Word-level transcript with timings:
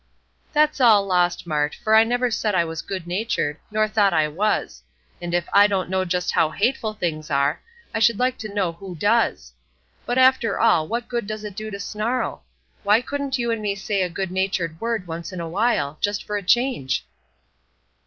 "That's 0.51 0.81
all 0.81 1.05
lost, 1.05 1.45
Mart, 1.45 1.75
for 1.75 1.93
I 1.93 2.03
never 2.03 2.31
said 2.31 2.55
I 2.55 2.65
was 2.65 2.81
good 2.81 3.05
natured, 3.05 3.59
nor 3.69 3.87
thought 3.87 4.13
I 4.13 4.27
was; 4.27 4.81
and 5.21 5.31
if 5.31 5.47
I 5.53 5.67
don't 5.67 5.91
know 5.91 6.05
just 6.05 6.31
how 6.31 6.49
hateful 6.49 6.95
things 6.95 7.29
are, 7.29 7.61
I 7.93 7.99
should 7.99 8.17
like 8.17 8.39
to 8.39 8.51
know 8.51 8.71
who 8.71 8.95
does! 8.95 9.53
But, 10.07 10.17
after 10.17 10.59
all, 10.59 10.87
what 10.87 11.07
good 11.07 11.27
does 11.27 11.43
it 11.43 11.55
do 11.55 11.69
to 11.69 11.79
snarl? 11.79 12.43
Why 12.81 13.01
couldn't 13.01 13.37
you 13.37 13.51
and 13.51 13.61
me 13.61 13.75
say 13.75 14.01
a 14.01 14.09
good 14.09 14.31
natured 14.31 14.81
word 14.81 15.05
once 15.05 15.31
in 15.31 15.39
a 15.39 15.47
while, 15.47 15.99
just 16.01 16.23
for 16.23 16.35
a 16.35 16.41
change?" 16.41 17.05